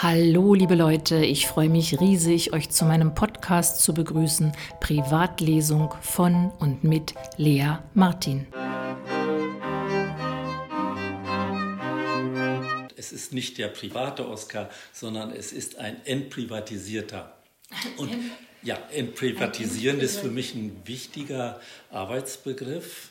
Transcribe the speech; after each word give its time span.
Hallo 0.00 0.54
liebe 0.54 0.76
Leute, 0.76 1.24
ich 1.24 1.48
freue 1.48 1.68
mich 1.68 1.98
riesig, 1.98 2.52
euch 2.52 2.70
zu 2.70 2.84
meinem 2.84 3.16
Podcast 3.16 3.82
zu 3.82 3.92
begrüßen, 3.92 4.52
Privatlesung 4.78 5.92
von 6.02 6.52
und 6.60 6.84
mit 6.84 7.16
Lea 7.36 7.78
Martin. 7.94 8.46
Es 12.96 13.10
ist 13.10 13.34
nicht 13.34 13.58
der 13.58 13.66
private 13.66 14.28
Oscar, 14.28 14.70
sondern 14.92 15.32
es 15.32 15.52
ist 15.52 15.78
ein 15.78 15.96
entprivatisierter. 16.06 17.36
Und 17.96 18.12
ja, 18.62 18.78
entprivatisieren 18.92 19.98
ist 19.98 20.20
für 20.20 20.30
mich 20.30 20.54
ein 20.54 20.80
wichtiger 20.84 21.60
Arbeitsbegriff. 21.90 23.10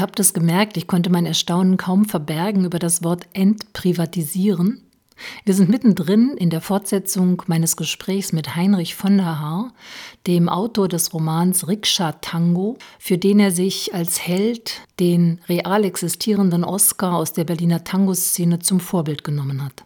Ihr 0.00 0.04
habt 0.04 0.18
es 0.18 0.32
gemerkt, 0.32 0.78
ich 0.78 0.86
konnte 0.86 1.10
mein 1.10 1.26
Erstaunen 1.26 1.76
kaum 1.76 2.06
verbergen 2.06 2.64
über 2.64 2.78
das 2.78 3.04
Wort 3.04 3.26
entprivatisieren. 3.34 4.82
Wir 5.44 5.52
sind 5.52 5.68
mittendrin 5.68 6.38
in 6.38 6.48
der 6.48 6.62
Fortsetzung 6.62 7.42
meines 7.48 7.76
Gesprächs 7.76 8.32
mit 8.32 8.56
Heinrich 8.56 8.94
von 8.94 9.18
der 9.18 9.38
Haar, 9.40 9.74
dem 10.26 10.48
Autor 10.48 10.88
des 10.88 11.12
Romans 11.12 11.68
Rikscha 11.68 12.12
Tango, 12.12 12.78
für 12.98 13.18
den 13.18 13.40
er 13.40 13.50
sich 13.50 13.92
als 13.94 14.26
Held 14.26 14.80
den 15.00 15.42
real 15.50 15.84
existierenden 15.84 16.64
Oscar 16.64 17.16
aus 17.16 17.34
der 17.34 17.44
Berliner 17.44 17.84
Tango-Szene 17.84 18.60
zum 18.60 18.80
Vorbild 18.80 19.22
genommen 19.22 19.62
hat. 19.62 19.84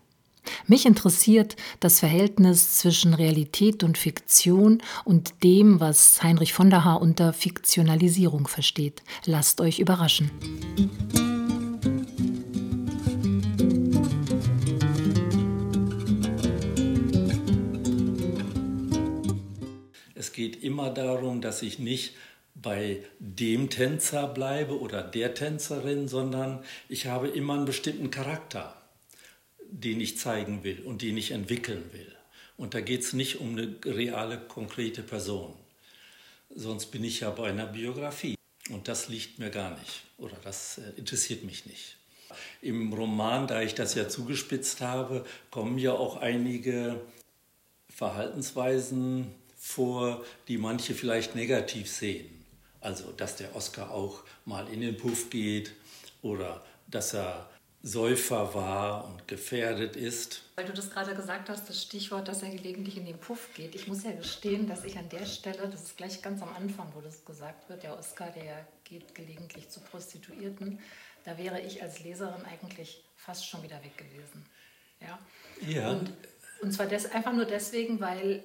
Mich 0.67 0.87
interessiert 0.87 1.57
das 1.81 2.01
Verhältnis 2.01 2.79
zwischen 2.79 3.15
Realität 3.15 3.83
und 3.83 3.99
Fiktion 3.99 4.83
und 5.05 5.43
dem, 5.43 5.81
was 5.81 6.23
Heinrich 6.23 6.53
von 6.53 6.71
der 6.71 6.85
Haar 6.85 7.03
unter 7.03 7.33
Fiktionalisierung 7.33 8.49
versteht. 8.49 9.03
Lasst 9.25 9.61
euch 9.61 9.79
überraschen. 9.79 10.31
Es 20.15 20.33
geht 20.33 20.63
immer 20.63 20.91
darum, 20.91 21.41
dass 21.41 21.63
ich 21.63 21.79
nicht 21.79 22.15
bei 22.55 23.03
dem 23.19 23.69
Tänzer 23.69 24.27
bleibe 24.27 24.81
oder 24.81 25.03
der 25.03 25.35
Tänzerin, 25.35 26.09
sondern 26.09 26.65
ich 26.89 27.07
habe 27.07 27.29
immer 27.29 27.55
einen 27.55 27.67
bestimmten 27.67 28.11
Charakter 28.11 28.75
den 29.81 30.01
ich 30.01 30.19
zeigen 30.19 30.63
will 30.63 30.83
und 30.83 31.03
den 31.03 31.17
ich 31.17 31.33
entwickeln 31.33 31.85
will. 31.93 32.13
Und 32.57 32.75
da 32.75 32.81
geht 32.81 33.03
es 33.03 33.13
nicht 33.13 33.41
um 33.41 33.57
eine 33.57 33.75
reale, 33.85 34.39
konkrete 34.39 35.03
Person. 35.03 35.55
Sonst 36.55 36.87
bin 36.87 37.03
ich 37.03 37.21
ja 37.21 37.31
bei 37.31 37.49
einer 37.49 37.67
Biografie. 37.67 38.37
Und 38.71 38.89
das 38.89 39.09
liegt 39.09 39.39
mir 39.39 39.51
gar 39.51 39.77
nicht 39.79 40.05
oder 40.17 40.37
das 40.43 40.79
äh, 40.79 40.93
interessiert 40.97 41.45
mich 41.45 41.67
nicht. 41.67 41.97
Im 42.63 42.93
Roman, 42.93 43.47
da 43.47 43.61
ich 43.61 43.75
das 43.75 43.95
ja 43.95 44.09
zugespitzt 44.09 44.81
habe, 44.81 45.25
kommen 45.51 45.79
ja 45.79 45.93
auch 45.93 46.17
einige 46.17 47.01
Verhaltensweisen 47.91 49.35
vor, 49.57 50.25
die 50.49 50.57
manche 50.57 50.95
vielleicht 50.95 51.35
negativ 51.35 51.91
sehen. 51.91 52.45
Also, 52.81 53.13
dass 53.13 53.37
der 53.37 53.55
Oscar 53.55 53.91
auch 53.91 54.25
mal 54.45 54.67
in 54.73 54.81
den 54.81 54.97
Puff 54.97 55.31
geht 55.31 55.73
oder 56.23 56.65
dass 56.87 57.15
er 57.15 57.49
Säufer 57.87 58.55
war 58.55 59.05
und 59.05 59.29
gefährdet 59.29 59.95
ist. 59.95 60.41
Weil 60.57 60.65
du 60.65 60.73
das 60.73 60.91
gerade 60.91 61.15
gesagt 61.15 61.51
hast, 61.51 61.69
das 61.69 61.83
Stichwort, 61.83 62.29
dass 62.29 62.43
er 62.43 62.49
gelegentlich 62.49 62.97
in 62.97 63.05
den 63.05 63.19
Puff 63.19 63.51
geht. 63.55 63.75
Ich 63.75 63.87
muss 63.87 64.05
ja 64.05 64.13
gestehen, 64.13 64.67
dass 64.67 64.85
ich 64.85 64.97
an 64.97 65.11
der 65.11 65.27
Stelle, 65.27 65.69
das 65.69 65.83
ist 65.83 65.97
gleich 65.99 66.23
ganz 66.23 66.41
am 66.41 66.49
Anfang, 66.55 66.91
wo 66.95 67.03
das 67.03 67.27
gesagt 67.27 67.69
wird, 67.69 67.83
der 67.83 67.99
Oscar, 67.99 68.31
der 68.31 68.67
geht 68.85 69.15
gelegentlich 69.15 69.69
zu 69.69 69.81
Prostituierten, 69.81 70.81
da 71.25 71.37
wäre 71.37 71.61
ich 71.61 71.83
als 71.83 72.03
Leserin 72.03 72.47
eigentlich 72.47 73.05
fast 73.17 73.47
schon 73.47 73.63
wieder 73.63 73.77
weg 73.85 73.99
gewesen. 73.99 74.47
Ja. 75.03 75.19
ja. 75.69 75.91
Und, 75.91 76.11
und 76.63 76.73
zwar 76.73 76.87
des, 76.87 77.13
einfach 77.13 77.35
nur 77.35 77.45
deswegen, 77.45 78.01
weil 78.01 78.45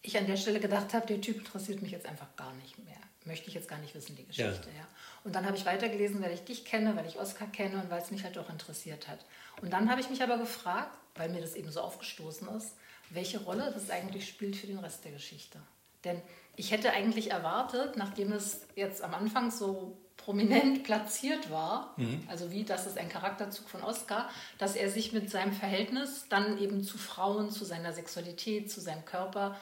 ich 0.00 0.16
an 0.16 0.26
der 0.26 0.38
Stelle 0.38 0.60
gedacht 0.60 0.94
habe, 0.94 1.06
der 1.06 1.20
Typ 1.20 1.36
interessiert 1.36 1.82
mich 1.82 1.90
jetzt 1.90 2.06
einfach 2.06 2.34
gar 2.36 2.54
nicht 2.54 2.78
mehr. 2.78 2.96
Möchte 3.28 3.48
ich 3.48 3.54
jetzt 3.54 3.68
gar 3.68 3.78
nicht 3.78 3.94
wissen, 3.94 4.16
die 4.16 4.26
Geschichte. 4.26 4.68
Ja. 4.70 4.80
ja. 4.80 4.88
Und 5.22 5.34
dann 5.34 5.46
habe 5.46 5.56
ich 5.56 5.64
weitergelesen, 5.64 6.20
weil 6.22 6.32
ich 6.32 6.44
dich 6.44 6.64
kenne, 6.64 6.96
weil 6.96 7.06
ich 7.06 7.18
Oskar 7.18 7.46
kenne 7.46 7.80
und 7.82 7.90
weil 7.90 8.02
es 8.02 8.10
mich 8.10 8.24
halt 8.24 8.36
auch 8.38 8.50
interessiert 8.50 9.06
hat. 9.06 9.24
Und 9.62 9.72
dann 9.72 9.90
habe 9.90 10.00
ich 10.00 10.10
mich 10.10 10.22
aber 10.22 10.38
gefragt, 10.38 10.98
weil 11.14 11.28
mir 11.28 11.40
das 11.40 11.54
eben 11.54 11.70
so 11.70 11.80
aufgestoßen 11.80 12.48
ist, 12.56 12.74
welche 13.10 13.40
Rolle 13.40 13.70
das 13.72 13.90
eigentlich 13.90 14.28
spielt 14.28 14.56
für 14.56 14.66
den 14.66 14.78
Rest 14.78 15.04
der 15.04 15.12
Geschichte. 15.12 15.60
Denn 16.04 16.20
ich 16.56 16.72
hätte 16.72 16.92
eigentlich 16.92 17.30
erwartet, 17.30 17.96
nachdem 17.96 18.32
es 18.32 18.66
jetzt 18.74 19.02
am 19.02 19.14
Anfang 19.14 19.50
so 19.50 19.96
prominent 20.16 20.84
platziert 20.84 21.50
war, 21.50 21.94
mhm. 21.96 22.22
also 22.28 22.50
wie 22.50 22.64
das 22.64 22.86
ist 22.86 22.98
ein 22.98 23.08
Charakterzug 23.08 23.68
von 23.68 23.82
Oskar, 23.82 24.30
dass 24.58 24.76
er 24.76 24.90
sich 24.90 25.12
mit 25.12 25.30
seinem 25.30 25.52
Verhältnis 25.52 26.26
dann 26.28 26.58
eben 26.58 26.82
zu 26.82 26.98
Frauen, 26.98 27.50
zu 27.50 27.64
seiner 27.64 27.92
Sexualität, 27.92 28.70
zu 28.70 28.80
seinem 28.80 29.04
Körper 29.04 29.56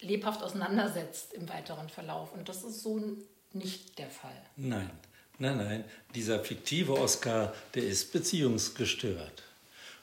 lebhaft 0.00 0.42
auseinandersetzt 0.42 1.34
im 1.34 1.48
weiteren 1.48 1.88
Verlauf. 1.88 2.32
Und 2.32 2.48
das 2.48 2.64
ist 2.64 2.82
so 2.82 3.00
nicht 3.52 3.98
der 3.98 4.10
Fall. 4.10 4.40
Nein, 4.56 4.90
nein, 5.38 5.56
nein. 5.56 5.84
Dieser 6.14 6.42
fiktive 6.44 6.94
Oscar, 6.94 7.54
der 7.74 7.84
ist 7.84 8.12
beziehungsgestört. 8.12 9.42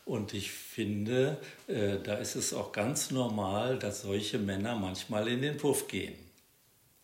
Und 0.06 0.34
ich 0.34 0.52
finde, 0.52 1.38
äh, 1.68 1.98
da 1.98 2.16
ist 2.16 2.36
es 2.36 2.54
auch 2.54 2.72
ganz 2.72 3.10
normal, 3.10 3.80
dass 3.80 4.04
solche 4.04 4.38
Männer 4.38 4.76
manchmal 4.76 5.28
in 5.28 5.42
den 5.42 5.58
Puff 5.58 5.88
gehen. 5.88 6.16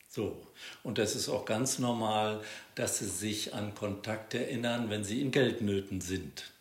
So. 0.07 0.45
Und 0.83 0.97
das 0.97 1.15
ist 1.15 1.29
auch 1.29 1.45
ganz 1.45 1.79
normal, 1.79 2.43
dass 2.75 2.99
sie 2.99 3.07
sich 3.07 3.55
an 3.55 3.73
Kontakt 3.73 4.35
erinnern, 4.35 4.89
wenn 4.89 5.03
sie 5.03 5.21
in 5.21 5.31
Geldnöten 5.31 6.01
sind. 6.01 6.51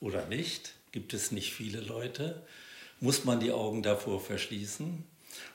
Oder 0.00 0.26
nicht? 0.26 0.74
Gibt 0.92 1.14
es 1.14 1.32
nicht 1.32 1.54
viele 1.54 1.80
Leute? 1.80 2.42
Muss 3.00 3.24
man 3.24 3.40
die 3.40 3.52
Augen 3.52 3.82
davor 3.82 4.20
verschließen? 4.20 5.04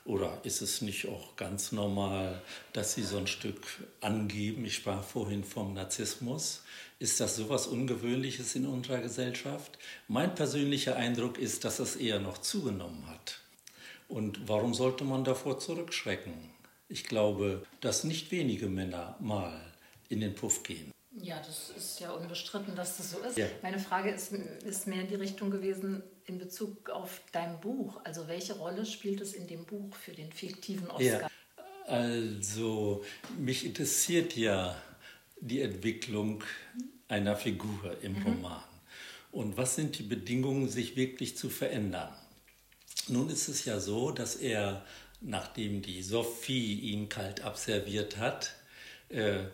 Oder 0.05 0.39
ist 0.43 0.61
es 0.61 0.81
nicht 0.81 1.07
auch 1.07 1.35
ganz 1.35 1.71
normal, 1.71 2.41
dass 2.73 2.93
Sie 2.93 3.03
so 3.03 3.17
ein 3.17 3.27
Stück 3.27 3.61
angeben? 4.01 4.65
Ich 4.65 4.75
sprach 4.75 5.03
vorhin 5.03 5.43
vom 5.43 5.73
Narzissmus. 5.73 6.63
Ist 6.99 7.19
das 7.19 7.35
so 7.35 7.43
etwas 7.43 7.67
Ungewöhnliches 7.67 8.55
in 8.55 8.65
unserer 8.65 8.99
Gesellschaft? 8.99 9.77
Mein 10.07 10.35
persönlicher 10.35 10.95
Eindruck 10.95 11.37
ist, 11.37 11.65
dass 11.65 11.79
es 11.79 11.95
eher 11.95 12.19
noch 12.19 12.37
zugenommen 12.37 13.07
hat. 13.07 13.39
Und 14.07 14.47
warum 14.47 14.73
sollte 14.73 15.03
man 15.03 15.23
davor 15.23 15.59
zurückschrecken? 15.59 16.33
Ich 16.87 17.05
glaube, 17.05 17.63
dass 17.81 18.03
nicht 18.03 18.31
wenige 18.31 18.67
Männer 18.67 19.17
mal 19.19 19.59
in 20.09 20.19
den 20.19 20.35
Puff 20.35 20.63
gehen. 20.63 20.91
Ja, 21.21 21.37
das 21.39 21.69
ist 21.69 21.99
ja 21.99 22.11
unbestritten, 22.11 22.75
dass 22.75 22.97
das 22.97 23.11
so 23.11 23.19
ist. 23.19 23.37
Ja. 23.37 23.45
Meine 23.61 23.77
Frage 23.77 24.09
ist, 24.09 24.31
ist 24.31 24.87
mehr 24.87 25.01
in 25.01 25.07
die 25.07 25.15
Richtung 25.15 25.51
gewesen 25.51 26.01
in 26.25 26.39
Bezug 26.39 26.89
auf 26.89 27.21
dein 27.31 27.59
Buch. 27.59 28.01
Also 28.03 28.27
welche 28.27 28.53
Rolle 28.53 28.85
spielt 28.85 29.21
es 29.21 29.33
in 29.33 29.47
dem 29.47 29.65
Buch 29.65 29.95
für 29.95 30.13
den 30.13 30.31
fiktiven 30.31 30.89
Oscar? 30.89 31.21
Ja, 31.21 31.29
also 31.85 33.03
mich 33.37 33.65
interessiert 33.65 34.35
ja 34.35 34.75
die 35.39 35.61
Entwicklung 35.61 36.43
einer 37.07 37.35
Figur 37.35 37.95
im 38.01 38.13
mhm. 38.13 38.23
Roman. 38.23 38.63
Und 39.31 39.57
was 39.57 39.75
sind 39.75 39.99
die 39.99 40.03
Bedingungen, 40.03 40.67
sich 40.67 40.95
wirklich 40.95 41.37
zu 41.37 41.49
verändern? 41.49 42.13
Nun 43.07 43.29
ist 43.29 43.49
es 43.49 43.65
ja 43.65 43.79
so, 43.79 44.11
dass 44.11 44.35
er, 44.35 44.85
nachdem 45.21 45.81
die 45.81 46.01
Sophie 46.01 46.79
ihn 46.79 47.09
kalt 47.09 47.41
abserviert 47.41 48.17
hat, 48.17 48.55
äh, 49.09 49.45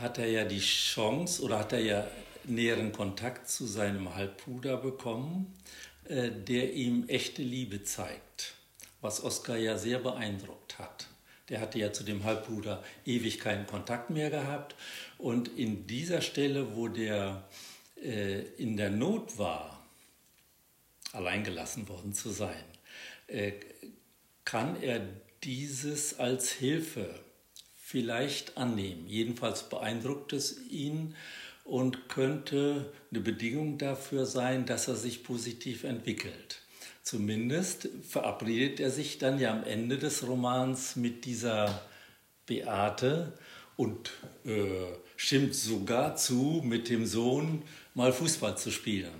hat 0.00 0.18
er 0.18 0.28
ja 0.28 0.44
die 0.44 0.60
Chance 0.60 1.42
oder 1.42 1.58
hat 1.58 1.72
er 1.72 1.80
ja 1.80 2.06
näheren 2.44 2.92
Kontakt 2.92 3.48
zu 3.48 3.66
seinem 3.66 4.14
Halbbruder 4.14 4.76
bekommen, 4.76 5.54
äh, 6.04 6.30
der 6.30 6.72
ihm 6.74 7.08
echte 7.08 7.42
Liebe 7.42 7.82
zeigt, 7.82 8.54
was 9.00 9.22
Oskar 9.22 9.56
ja 9.56 9.76
sehr 9.78 9.98
beeindruckt 9.98 10.78
hat. 10.78 11.08
Der 11.48 11.60
hatte 11.60 11.78
ja 11.78 11.92
zu 11.92 12.02
dem 12.02 12.24
Halbbruder 12.24 12.82
ewig 13.04 13.38
keinen 13.38 13.66
Kontakt 13.66 14.10
mehr 14.10 14.30
gehabt. 14.30 14.74
Und 15.16 15.48
in 15.56 15.86
dieser 15.86 16.20
Stelle, 16.20 16.74
wo 16.74 16.88
der 16.88 17.44
äh, 18.02 18.40
in 18.56 18.76
der 18.76 18.90
Not 18.90 19.38
war, 19.38 19.84
alleingelassen 21.12 21.88
worden 21.88 22.12
zu 22.12 22.30
sein, 22.30 22.64
äh, 23.28 23.52
kann 24.44 24.80
er 24.82 25.00
dieses 25.44 26.18
als 26.18 26.50
Hilfe 26.50 27.20
vielleicht 27.88 28.56
annehmen. 28.56 29.06
Jedenfalls 29.06 29.68
beeindruckt 29.68 30.32
es 30.32 30.60
ihn 30.70 31.14
und 31.62 32.08
könnte 32.08 32.92
eine 33.12 33.20
Bedingung 33.20 33.78
dafür 33.78 34.26
sein, 34.26 34.66
dass 34.66 34.88
er 34.88 34.96
sich 34.96 35.22
positiv 35.22 35.84
entwickelt. 35.84 36.62
Zumindest 37.04 37.88
verabredet 38.02 38.80
er 38.80 38.90
sich 38.90 39.18
dann 39.18 39.38
ja 39.38 39.52
am 39.52 39.62
Ende 39.62 39.98
des 39.98 40.26
Romans 40.26 40.96
mit 40.96 41.24
dieser 41.24 41.80
Beate 42.46 43.38
und 43.76 44.10
äh, 44.44 44.58
stimmt 45.14 45.54
sogar 45.54 46.16
zu, 46.16 46.62
mit 46.64 46.88
dem 46.88 47.06
Sohn 47.06 47.62
mal 47.94 48.12
Fußball 48.12 48.58
zu 48.58 48.72
spielen. 48.72 49.14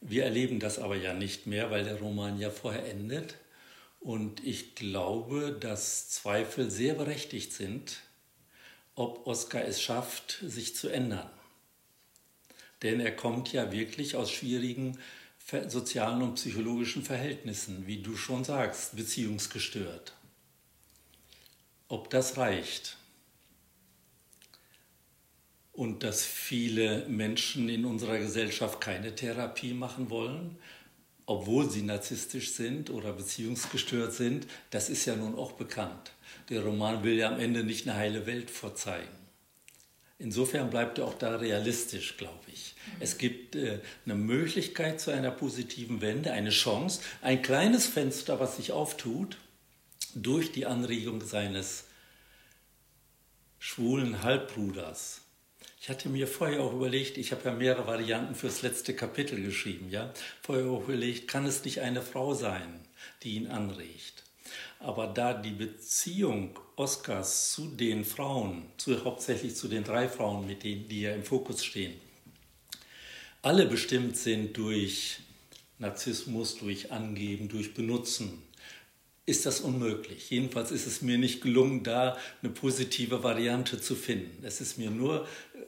Wir 0.00 0.22
erleben 0.22 0.60
das 0.60 0.78
aber 0.78 0.94
ja 0.94 1.12
nicht 1.12 1.48
mehr, 1.48 1.72
weil 1.72 1.82
der 1.82 1.98
Roman 1.98 2.38
ja 2.38 2.50
vorher 2.50 2.88
endet. 2.88 3.34
Und 4.06 4.46
ich 4.46 4.76
glaube, 4.76 5.50
dass 5.50 6.08
Zweifel 6.10 6.70
sehr 6.70 6.94
berechtigt 6.94 7.52
sind, 7.52 8.02
ob 8.94 9.26
Oscar 9.26 9.64
es 9.64 9.82
schafft, 9.82 10.38
sich 10.46 10.76
zu 10.76 10.88
ändern. 10.88 11.28
Denn 12.82 13.00
er 13.00 13.16
kommt 13.16 13.52
ja 13.52 13.72
wirklich 13.72 14.14
aus 14.14 14.30
schwierigen 14.30 14.96
sozialen 15.66 16.22
und 16.22 16.36
psychologischen 16.36 17.02
Verhältnissen, 17.02 17.88
wie 17.88 18.00
du 18.00 18.16
schon 18.16 18.44
sagst, 18.44 18.94
beziehungsgestört. 18.94 20.14
Ob 21.88 22.08
das 22.08 22.36
reicht? 22.36 22.98
Und 25.72 26.04
dass 26.04 26.24
viele 26.24 27.08
Menschen 27.08 27.68
in 27.68 27.84
unserer 27.84 28.18
Gesellschaft 28.18 28.80
keine 28.80 29.16
Therapie 29.16 29.74
machen 29.74 30.10
wollen, 30.10 30.56
obwohl 31.26 31.68
sie 31.68 31.82
narzisstisch 31.82 32.52
sind 32.52 32.88
oder 32.90 33.12
beziehungsgestört 33.12 34.12
sind, 34.12 34.46
das 34.70 34.88
ist 34.88 35.04
ja 35.04 35.16
nun 35.16 35.34
auch 35.34 35.52
bekannt. 35.52 36.12
Der 36.48 36.62
Roman 36.62 37.02
will 37.02 37.14
ja 37.18 37.28
am 37.28 37.40
Ende 37.40 37.64
nicht 37.64 37.88
eine 37.88 37.98
heile 37.98 38.26
Welt 38.26 38.50
vorzeigen. 38.50 39.08
Insofern 40.18 40.70
bleibt 40.70 40.98
er 40.98 41.06
auch 41.06 41.18
da 41.18 41.36
realistisch, 41.36 42.16
glaube 42.16 42.44
ich. 42.50 42.74
Es 43.00 43.18
gibt 43.18 43.54
äh, 43.54 43.80
eine 44.06 44.14
Möglichkeit 44.14 44.98
zu 45.00 45.10
einer 45.10 45.30
positiven 45.30 46.00
Wende, 46.00 46.32
eine 46.32 46.50
Chance, 46.50 47.02
ein 47.20 47.42
kleines 47.42 47.86
Fenster, 47.86 48.40
was 48.40 48.56
sich 48.56 48.72
auftut 48.72 49.36
durch 50.14 50.52
die 50.52 50.64
Anregung 50.64 51.20
seines 51.20 51.84
schwulen 53.58 54.22
Halbbruders. 54.22 55.20
Ich 55.86 55.90
hatte 55.90 56.08
mir 56.08 56.26
vorher 56.26 56.62
auch 56.62 56.72
überlegt, 56.72 57.16
ich 57.16 57.30
habe 57.30 57.44
ja 57.44 57.54
mehrere 57.54 57.86
Varianten 57.86 58.34
fürs 58.34 58.62
letzte 58.62 58.92
Kapitel 58.92 59.40
geschrieben, 59.40 59.88
ja, 59.88 60.12
vorher 60.42 60.66
auch 60.66 60.88
überlegt, 60.88 61.28
kann 61.28 61.46
es 61.46 61.64
nicht 61.64 61.80
eine 61.80 62.02
Frau 62.02 62.34
sein, 62.34 62.80
die 63.22 63.36
ihn 63.36 63.46
anregt? 63.46 64.24
Aber 64.80 65.06
da 65.06 65.32
die 65.32 65.52
Beziehung 65.52 66.58
Oscars 66.74 67.52
zu 67.52 67.68
den 67.68 68.04
Frauen, 68.04 68.64
zu, 68.78 69.04
hauptsächlich 69.04 69.54
zu 69.54 69.68
den 69.68 69.84
drei 69.84 70.08
Frauen, 70.08 70.44
mit 70.48 70.64
denen 70.64 70.88
die 70.88 71.02
ja 71.02 71.14
im 71.14 71.22
Fokus 71.22 71.64
stehen, 71.64 71.94
alle 73.42 73.66
bestimmt 73.66 74.16
sind 74.16 74.56
durch 74.56 75.20
Narzissmus, 75.78 76.58
durch 76.58 76.90
Angeben, 76.90 77.48
durch 77.48 77.74
Benutzen, 77.74 78.42
ist 79.26 79.44
das 79.44 79.60
unmöglich. 79.60 80.30
Jedenfalls 80.30 80.70
ist 80.70 80.86
es 80.86 81.02
mir 81.02 81.18
nicht 81.18 81.42
gelungen, 81.42 81.82
da 81.82 82.16
eine 82.42 82.52
positive 82.52 83.24
Variante 83.24 83.80
zu 83.80 83.96
finden. 83.96 84.44
Es 84.44 84.60
ist 84.60 84.78
mir 84.78 84.90
nur 84.90 85.26
äh, 85.54 85.58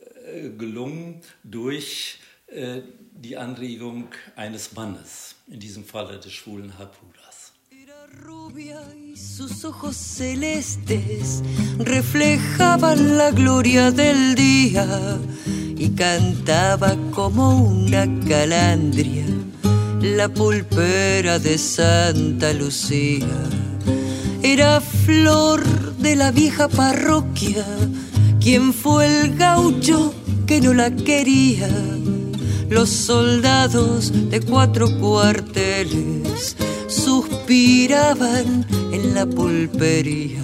gelungen 0.57 1.21
durch 1.45 2.19
äh, 2.47 2.83
die 3.13 3.37
Anregung 3.37 4.09
eines 4.37 4.73
Mannes, 4.73 5.35
in 5.49 5.61
diesem 5.61 5.85
Falle 5.85 6.19
des 6.19 6.33
schwulen 6.33 6.77
Halbbruders. 6.79 7.53
Rubia 8.25 8.81
y 8.97 9.17
sus 9.17 9.67
ojos 9.67 9.95
celestes 9.95 11.43
reflejaban 11.79 13.19
la 13.19 13.31
gloria 13.33 13.91
del 13.91 14.35
día 14.35 15.19
y 15.77 15.91
cantaba 15.91 16.97
como 17.13 17.65
una 17.65 18.07
calandria 18.27 19.27
la 20.01 20.29
pulpera 20.29 21.39
de 21.39 21.59
Santa 21.59 22.53
Lucía. 22.53 23.27
Era 24.43 24.81
flor 24.81 25.65
de 25.97 26.17
la 26.17 26.31
vieja 26.31 26.69
parroquia, 26.69 27.65
quien 28.41 28.73
fue 28.73 29.07
el 29.07 29.37
gaucho 29.37 30.15
que 30.49 30.61
no 30.63 30.73
la 30.73 30.91
quería. 30.91 31.69
Los 32.71 32.89
soldados 32.89 34.11
de 34.31 34.41
cuatro 34.41 34.87
cuarteles 34.99 36.57
suspiraban 36.89 38.67
en 38.93 39.15
la 39.15 39.27
pulpería. 39.27 40.43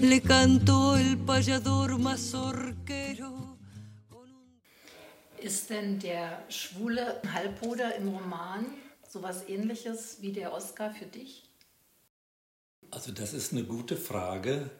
Le 0.00 0.20
cantó 0.22 0.96
el 0.96 1.18
payador 1.18 1.98
mazorquero. 1.98 3.58
Ist 5.42 5.70
denn 5.70 5.98
der 5.98 6.44
schwule 6.48 7.20
Halbbruder 7.32 7.96
im 7.96 8.08
Roman 8.08 8.66
sowas 9.08 9.48
ähnliches 9.48 10.18
wie 10.20 10.32
der 10.32 10.52
Oscar 10.52 10.90
für 10.92 11.06
dich? 11.06 11.48
Also 12.90 13.12
das 13.12 13.32
ist 13.32 13.52
eine 13.52 13.64
gute 13.64 13.96
Frage. 13.96 14.70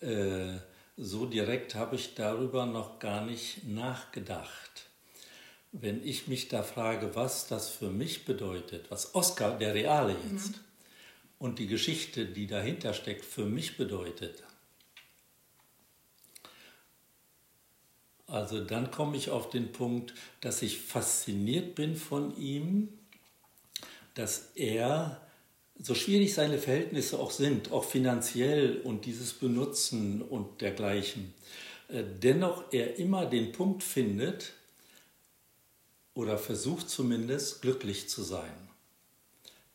Äh, 0.00 0.56
so 0.96 1.26
direkt 1.26 1.74
habe 1.74 1.96
ich 1.96 2.14
darüber 2.14 2.66
noch 2.66 2.98
gar 2.98 3.24
nicht 3.24 3.64
nachgedacht. 3.64 4.88
Wenn 5.72 6.02
ich 6.04 6.26
mich 6.26 6.48
da 6.48 6.62
frage, 6.62 7.14
was 7.14 7.48
das 7.48 7.68
für 7.68 7.90
mich 7.90 8.24
bedeutet, 8.24 8.90
was 8.90 9.14
Oscar, 9.14 9.58
der 9.58 9.74
Reale 9.74 10.16
jetzt, 10.30 10.52
mhm. 10.52 10.60
und 11.38 11.58
die 11.58 11.66
Geschichte, 11.66 12.26
die 12.26 12.46
dahinter 12.46 12.94
steckt, 12.94 13.24
für 13.24 13.44
mich 13.44 13.76
bedeutet, 13.76 14.42
Also 18.26 18.64
dann 18.64 18.90
komme 18.90 19.16
ich 19.16 19.30
auf 19.30 19.50
den 19.50 19.72
Punkt, 19.72 20.14
dass 20.40 20.62
ich 20.62 20.78
fasziniert 20.78 21.74
bin 21.76 21.94
von 21.94 22.36
ihm, 22.36 22.88
dass 24.14 24.50
er, 24.56 25.25
so 25.78 25.94
schwierig 25.94 26.34
seine 26.34 26.58
Verhältnisse 26.58 27.18
auch 27.18 27.30
sind, 27.30 27.72
auch 27.72 27.84
finanziell 27.84 28.80
und 28.82 29.04
dieses 29.04 29.32
Benutzen 29.32 30.22
und 30.22 30.60
dergleichen, 30.60 31.34
äh, 31.88 32.02
dennoch 32.22 32.64
er 32.72 32.98
immer 32.98 33.26
den 33.26 33.52
Punkt 33.52 33.82
findet 33.82 34.52
oder 36.14 36.38
versucht 36.38 36.88
zumindest 36.88 37.62
glücklich 37.62 38.08
zu 38.08 38.22
sein. 38.22 38.54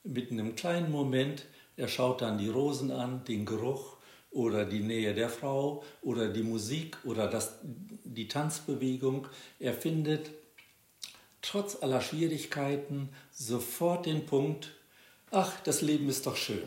Mit 0.03 0.31
einem 0.31 0.55
kleinen 0.55 0.91
Moment, 0.91 1.45
er 1.77 1.87
schaut 1.87 2.21
dann 2.21 2.39
die 2.39 2.49
Rosen 2.49 2.91
an, 2.91 3.23
den 3.25 3.45
Geruch 3.45 3.97
oder 4.31 4.65
die 4.65 4.79
Nähe 4.79 5.13
der 5.13 5.29
Frau 5.29 5.83
oder 6.01 6.29
die 6.29 6.41
Musik 6.41 6.97
oder 7.03 7.27
das, 7.27 7.59
die 7.61 8.27
Tanzbewegung. 8.27 9.27
Er 9.59 9.73
findet 9.73 10.31
trotz 11.41 11.81
aller 11.81 12.01
Schwierigkeiten 12.01 13.09
sofort 13.31 14.05
den 14.05 14.25
Punkt, 14.25 14.71
ach, 15.31 15.59
das 15.63 15.81
Leben 15.81 16.09
ist 16.09 16.27
doch 16.27 16.35
schön. 16.35 16.63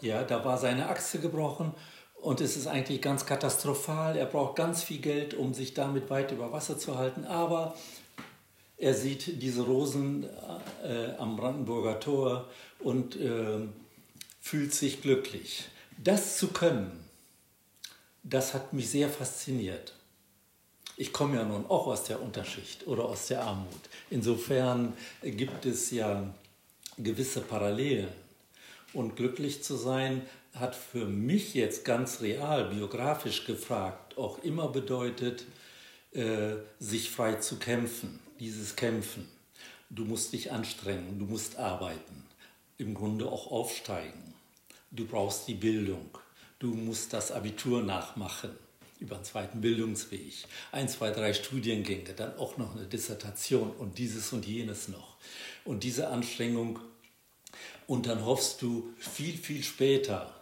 Ja, 0.00 0.24
da 0.24 0.44
war 0.44 0.58
seine 0.58 0.88
Achse 0.88 1.20
gebrochen 1.20 1.72
und 2.14 2.40
es 2.40 2.56
ist 2.56 2.66
eigentlich 2.66 3.00
ganz 3.00 3.24
katastrophal. 3.24 4.16
Er 4.16 4.26
braucht 4.26 4.56
ganz 4.56 4.82
viel 4.82 4.98
Geld, 4.98 5.34
um 5.34 5.54
sich 5.54 5.74
damit 5.74 6.10
weit 6.10 6.32
über 6.32 6.52
Wasser 6.52 6.78
zu 6.78 6.98
halten, 6.98 7.24
aber 7.24 7.74
er 8.78 8.94
sieht 8.94 9.42
diese 9.42 9.62
Rosen 9.62 10.26
äh, 10.84 11.14
am 11.18 11.36
Brandenburger 11.36 11.98
Tor 12.00 12.48
und 12.78 13.16
äh, 13.16 13.60
fühlt 14.40 14.74
sich 14.74 15.00
glücklich. 15.00 15.64
Das 15.96 16.36
zu 16.36 16.48
können, 16.48 17.04
das 18.22 18.52
hat 18.52 18.72
mich 18.72 18.90
sehr 18.90 19.08
fasziniert. 19.08 19.94
Ich 20.98 21.12
komme 21.12 21.36
ja 21.36 21.44
nun 21.44 21.66
auch 21.66 21.86
aus 21.86 22.04
der 22.04 22.22
Unterschicht 22.22 22.86
oder 22.86 23.04
aus 23.04 23.26
der 23.26 23.42
Armut. 23.42 23.80
Insofern 24.10 24.94
gibt 25.22 25.64
es 25.64 25.90
ja 25.90 26.34
gewisse 26.98 27.40
Parallelen. 27.40 28.08
Und 28.92 29.16
glücklich 29.16 29.62
zu 29.62 29.76
sein 29.76 30.22
hat 30.54 30.74
für 30.74 31.04
mich 31.04 31.54
jetzt 31.54 31.84
ganz 31.84 32.20
real, 32.20 32.70
biografisch 32.70 33.44
gefragt, 33.44 34.16
auch 34.16 34.42
immer 34.42 34.68
bedeutet, 34.68 35.44
äh, 36.12 36.56
sich 36.78 37.10
frei 37.10 37.34
zu 37.34 37.58
kämpfen, 37.58 38.20
dieses 38.40 38.74
Kämpfen. 38.74 39.28
Du 39.90 40.04
musst 40.04 40.32
dich 40.32 40.50
anstrengen, 40.50 41.18
du 41.18 41.26
musst 41.26 41.56
arbeiten, 41.56 42.24
im 42.78 42.94
Grunde 42.94 43.26
auch 43.26 43.50
aufsteigen. 43.50 44.34
Du 44.90 45.04
brauchst 45.06 45.46
die 45.46 45.54
Bildung, 45.54 46.08
du 46.58 46.68
musst 46.68 47.12
das 47.12 47.32
Abitur 47.32 47.82
nachmachen 47.82 48.50
über 48.98 49.16
einen 49.16 49.24
zweiten 49.24 49.60
Bildungsweg, 49.60 50.32
ein, 50.72 50.88
zwei, 50.88 51.10
drei 51.10 51.34
Studiengänge, 51.34 52.14
dann 52.14 52.36
auch 52.38 52.56
noch 52.56 52.74
eine 52.74 52.86
Dissertation 52.86 53.70
und 53.72 53.98
dieses 53.98 54.32
und 54.32 54.46
jenes 54.46 54.88
noch. 54.88 55.16
Und 55.66 55.84
diese 55.84 56.08
Anstrengung, 56.08 56.78
und 57.86 58.06
dann 58.06 58.24
hoffst 58.24 58.62
du 58.62 58.94
viel, 58.98 59.36
viel 59.36 59.62
später, 59.62 60.34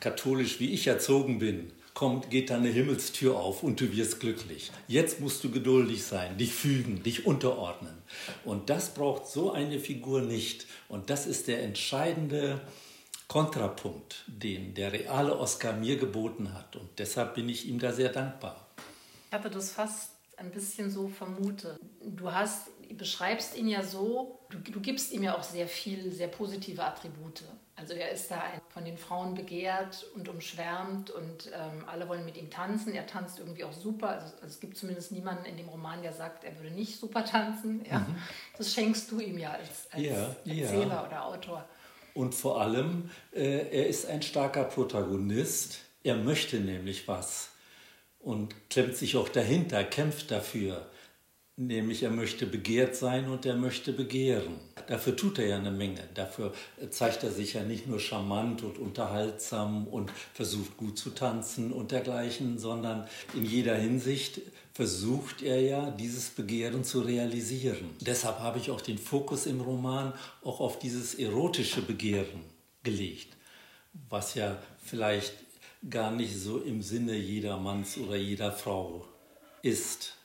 katholisch 0.00 0.60
wie 0.60 0.72
ich 0.72 0.86
erzogen 0.86 1.38
bin, 1.38 1.72
kommt, 1.94 2.28
geht 2.28 2.50
deine 2.50 2.68
Himmelstür 2.68 3.36
auf 3.36 3.62
und 3.62 3.80
du 3.80 3.90
wirst 3.96 4.20
glücklich. 4.20 4.70
Jetzt 4.86 5.18
musst 5.20 5.42
du 5.42 5.50
geduldig 5.50 6.04
sein, 6.04 6.36
dich 6.36 6.52
fügen, 6.52 7.02
dich 7.02 7.26
unterordnen. 7.26 7.96
Und 8.44 8.68
das 8.68 8.92
braucht 8.92 9.26
so 9.26 9.52
eine 9.52 9.80
Figur 9.80 10.20
nicht. 10.20 10.66
Und 10.88 11.08
das 11.08 11.26
ist 11.26 11.48
der 11.48 11.62
entscheidende 11.62 12.60
Kontrapunkt, 13.28 14.24
den 14.26 14.74
der 14.74 14.92
reale 14.92 15.38
Oscar 15.38 15.72
mir 15.72 15.96
geboten 15.96 16.52
hat. 16.52 16.76
Und 16.76 16.90
deshalb 16.98 17.34
bin 17.34 17.48
ich 17.48 17.66
ihm 17.66 17.78
da 17.78 17.92
sehr 17.92 18.10
dankbar. 18.10 18.68
Ich 19.28 19.32
hatte 19.32 19.50
das 19.50 19.70
fast 19.70 20.10
ein 20.36 20.50
bisschen 20.50 20.90
so 20.90 21.08
vermutet. 21.08 21.80
Du 22.02 22.30
hast, 22.30 22.68
beschreibst 22.94 23.56
ihn 23.56 23.68
ja 23.68 23.82
so, 23.82 24.40
du, 24.50 24.58
du 24.58 24.80
gibst 24.80 25.12
ihm 25.12 25.22
ja 25.22 25.36
auch 25.36 25.42
sehr 25.42 25.68
viel, 25.68 26.12
sehr 26.12 26.28
positive 26.28 26.82
Attribute. 26.84 27.42
Also 27.74 27.92
er 27.92 28.10
ist 28.10 28.30
da 28.30 28.42
von 28.68 28.84
den 28.86 28.96
Frauen 28.96 29.34
begehrt 29.34 30.06
und 30.14 30.28
umschwärmt 30.28 31.10
und 31.10 31.50
ähm, 31.52 31.84
alle 31.86 32.08
wollen 32.08 32.24
mit 32.24 32.36
ihm 32.38 32.50
tanzen. 32.50 32.94
Er 32.94 33.06
tanzt 33.06 33.38
irgendwie 33.38 33.64
auch 33.64 33.72
super. 33.72 34.08
Also, 34.08 34.34
also, 34.36 34.46
es 34.46 34.60
gibt 34.60 34.78
zumindest 34.78 35.12
niemanden 35.12 35.44
in 35.44 35.58
dem 35.58 35.68
Roman, 35.68 36.00
der 36.02 36.14
sagt, 36.14 36.44
er 36.44 36.56
würde 36.58 36.70
nicht 36.74 36.98
super 36.98 37.24
tanzen. 37.24 37.84
Ja. 37.84 37.98
Mhm. 37.98 38.16
Das 38.56 38.72
schenkst 38.72 39.10
du 39.10 39.20
ihm 39.20 39.36
ja 39.36 39.50
als, 39.52 39.92
als 39.92 40.02
ja, 40.02 40.36
Erzähler 40.46 40.86
ja. 40.88 41.06
oder 41.06 41.24
Autor. 41.26 41.68
Und 42.14 42.34
vor 42.34 42.62
allem, 42.62 43.10
äh, 43.32 43.68
er 43.68 43.86
ist 43.88 44.06
ein 44.06 44.22
starker 44.22 44.64
Protagonist. 44.64 45.80
Er 46.02 46.16
möchte 46.16 46.58
nämlich 46.60 47.06
was. 47.06 47.50
und 48.26 48.70
klemmt 48.70 48.96
sich 48.96 49.16
auch 49.16 49.28
dahinter, 49.28 49.84
kämpft 49.84 50.30
dafür. 50.30 50.90
Nämlich 51.58 52.02
er 52.02 52.10
möchte 52.10 52.44
begehrt 52.44 52.96
sein 52.96 53.30
und 53.30 53.46
er 53.46 53.56
möchte 53.56 53.94
begehren. 53.94 54.56
Dafür 54.88 55.16
tut 55.16 55.38
er 55.38 55.46
ja 55.46 55.56
eine 55.56 55.70
Menge. 55.70 56.02
Dafür 56.12 56.52
zeigt 56.90 57.24
er 57.24 57.30
sich 57.30 57.54
ja 57.54 57.62
nicht 57.62 57.86
nur 57.86 57.98
charmant 57.98 58.62
und 58.62 58.76
unterhaltsam 58.78 59.86
und 59.86 60.12
versucht 60.34 60.76
gut 60.76 60.98
zu 60.98 61.10
tanzen 61.10 61.72
und 61.72 61.92
dergleichen, 61.92 62.58
sondern 62.58 63.08
in 63.32 63.46
jeder 63.46 63.74
Hinsicht 63.74 64.42
versucht 64.74 65.40
er 65.40 65.58
ja, 65.62 65.90
dieses 65.90 66.28
Begehren 66.28 66.84
zu 66.84 67.00
realisieren. 67.00 67.88
Deshalb 68.00 68.40
habe 68.40 68.58
ich 68.58 68.70
auch 68.70 68.82
den 68.82 68.98
Fokus 68.98 69.46
im 69.46 69.62
Roman 69.62 70.12
auch 70.44 70.60
auf 70.60 70.78
dieses 70.78 71.14
erotische 71.14 71.80
Begehren 71.80 72.42
gelegt, 72.82 73.28
was 74.10 74.34
ja 74.34 74.58
vielleicht 74.84 75.32
gar 75.88 76.10
nicht 76.10 76.38
so 76.38 76.58
im 76.58 76.82
Sinne 76.82 77.16
jeder 77.16 77.56
Manns 77.56 77.96
oder 77.96 78.16
jeder 78.16 78.52
Frau 78.52 79.08
ist. 79.62 80.16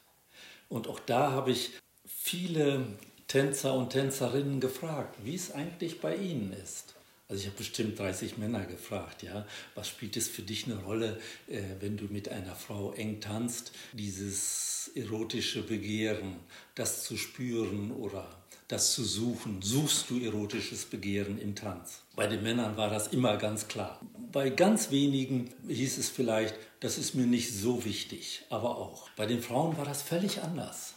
Und 0.72 0.88
auch 0.88 1.01
da 1.01 1.32
habe 1.32 1.51
ich 1.51 1.72
viele 2.06 2.86
Tänzer 3.28 3.74
und 3.74 3.90
Tänzerinnen 3.90 4.62
gefragt, 4.62 5.18
wie 5.24 5.36
es 5.36 5.51
eigentlich 5.51 6.00
bei 6.00 6.16
ihnen 6.16 6.54
ist. 6.54 6.96
Also 7.28 7.42
ich 7.42 7.48
habe 7.48 7.58
bestimmt 7.58 8.00
30 8.00 8.38
Männer 8.38 8.66
gefragt, 8.66 9.22
ja, 9.22 9.46
was 9.75 9.90
spielt 9.90 10.16
es 10.16 10.30
für 10.30 10.44
dich 10.44 10.66
eine 10.66 10.82
Rolle, 10.82 11.20
äh, 11.48 11.62
wenn 11.82 11.98
du 11.98 12.06
mit 12.06 12.30
einer 12.30 12.56
Frau 12.56 12.94
eng 12.94 13.20
tanzt, 13.20 13.74
dieses 13.92 14.92
erotische 14.96 15.62
Begehren, 15.62 16.38
das 16.75 17.04
zu 17.04 17.18
spüren 17.18 17.92
oder 17.92 18.40
das 18.72 18.94
zu 18.94 19.04
suchen. 19.04 19.62
Suchst 19.62 20.10
du 20.10 20.20
erotisches 20.20 20.86
Begehren 20.86 21.40
im 21.40 21.56
Tanz? 21.56 22.04
Bei 22.16 22.28
den 22.28 22.42
Männern 22.42 22.78
war 22.78 22.90
das 22.90 23.10
immer 23.10 23.36
ganz 23.36 23.68
klar. 23.68 24.00
Bei 24.32 24.50
ganz 24.50 24.92
wenigen 24.92 25.50
hieß 25.68 25.98
es 25.98 26.10
vielleicht, 26.10 26.56
das 26.80 26.98
ist 26.98 27.13
mir 27.13 27.25
nicht 27.25 27.54
so 27.54 27.84
wichtig, 27.84 28.44
aber 28.50 28.78
auch. 28.78 29.10
Bei 29.18 29.25
den 29.25 29.42
Frauen 29.42 29.78
war 29.78 29.84
das 29.84 30.01
völlig 30.01 30.42
anders. 30.42 30.94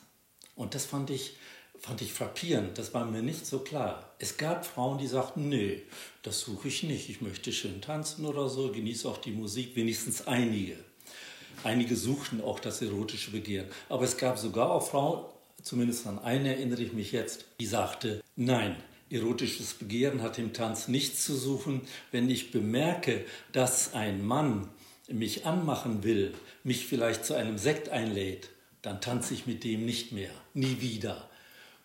Und 0.54 0.76
das 0.76 0.86
fand 0.86 1.10
ich, 1.10 1.36
fand 1.76 2.00
ich 2.00 2.12
frappierend, 2.12 2.78
das 2.78 2.94
war 2.94 3.04
mir 3.06 3.22
nicht 3.22 3.44
so 3.44 3.58
klar. 3.58 4.14
Es 4.20 4.36
gab 4.36 4.64
Frauen, 4.64 4.98
die 4.98 5.08
sagten, 5.08 5.48
nee, 5.48 5.82
das 6.22 6.40
suche 6.40 6.68
ich 6.68 6.84
nicht, 6.84 7.10
ich 7.10 7.22
möchte 7.22 7.52
schön 7.52 7.80
tanzen 7.80 8.24
oder 8.24 8.48
so, 8.48 8.70
genieße 8.70 9.08
auch 9.08 9.18
die 9.18 9.32
Musik, 9.32 9.74
wenigstens 9.74 10.28
einige. 10.28 10.76
Einige 11.64 11.96
suchten 11.96 12.40
auch 12.40 12.60
das 12.60 12.82
erotische 12.82 13.32
Begehren. 13.32 13.66
Aber 13.88 14.04
es 14.04 14.16
gab 14.16 14.38
sogar 14.38 14.70
auch 14.70 14.88
Frauen, 14.88 15.24
zumindest 15.64 16.06
an 16.06 16.20
eine 16.20 16.54
erinnere 16.54 16.82
ich 16.82 16.92
mich 16.92 17.10
jetzt, 17.10 17.46
die 17.58 17.66
sagte, 17.66 18.22
nein, 18.36 18.76
erotisches 19.10 19.74
Begehren 19.74 20.22
hat 20.22 20.38
im 20.38 20.52
Tanz 20.52 20.88
nichts 20.88 21.24
zu 21.24 21.34
suchen. 21.34 21.80
Wenn 22.12 22.30
ich 22.30 22.52
bemerke, 22.52 23.24
dass 23.52 23.94
ein 23.94 24.24
Mann 24.24 24.68
mich 25.08 25.46
anmachen 25.46 26.04
will, 26.04 26.34
mich 26.62 26.86
vielleicht 26.86 27.24
zu 27.24 27.34
einem 27.34 27.58
Sekt 27.58 27.88
einlädt, 27.88 28.50
dann 28.82 29.00
tanze 29.00 29.34
ich 29.34 29.46
mit 29.46 29.64
dem 29.64 29.84
nicht 29.84 30.12
mehr, 30.12 30.30
nie 30.52 30.80
wieder. 30.80 31.28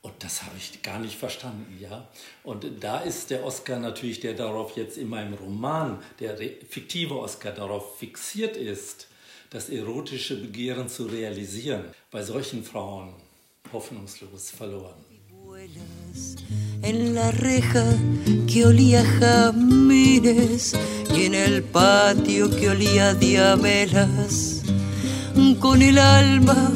Und 0.01 0.13
das 0.19 0.43
habe 0.43 0.55
ich 0.57 0.81
gar 0.81 0.99
nicht 0.99 1.17
verstanden, 1.17 1.77
ja. 1.79 2.07
Und 2.43 2.65
da 2.79 2.99
ist 2.99 3.31
der 3.31 3.43
Oscar 3.43 3.79
natürlich, 3.79 4.21
der 4.21 4.33
darauf 4.33 4.77
jetzt 4.77 4.97
in 4.97 5.09
meinem 5.09 5.33
Roman, 5.33 6.01
der 6.19 6.37
fiktive 6.37 7.19
Oscar 7.19 7.51
darauf 7.51 7.97
fixiert 7.99 8.55
ist, 8.55 9.07
das 9.49 9.69
erotische 9.69 10.39
Begehren 10.39 10.87
zu 10.87 11.05
realisieren, 11.05 11.85
bei 12.11 12.23
solchen 12.23 12.63
Frauen 12.63 13.13
hoffnungslos 13.71 14.53
verloren. 14.59 15.09
En 16.81 17.13
la 17.13 17.31
reja 17.31 17.85
que 18.47 18.65
olía 18.65 19.03
jamines 19.19 20.73
y 21.15 21.25
en 21.25 21.35
el 21.35 21.63
patio 21.63 22.49
que 22.49 22.69
olía 22.69 23.13
diabelas. 23.13 24.61
Con 25.59 25.81
el 25.81 25.97
alma 25.97 26.71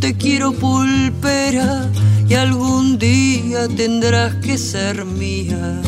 te 0.00 0.16
quiero 0.16 0.52
pulpera 0.52 1.90
y 2.28 2.34
algún 2.34 2.98
día 2.98 3.68
tendrás 3.68 4.34
que 4.36 4.58
ser 4.58 5.04
mía. 5.04 5.80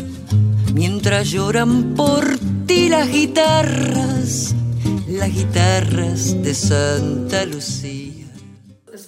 Mientras 0.74 1.30
lloran 1.30 1.94
por 1.94 2.38
ti 2.66 2.88
las 2.88 3.08
guitarras, 3.08 4.54
las 5.08 5.32
guitarras 5.34 6.42
de 6.42 6.54
Santa 6.54 7.44
Lucía. 7.44 8.19